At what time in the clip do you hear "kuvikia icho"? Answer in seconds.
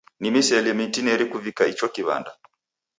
1.31-1.87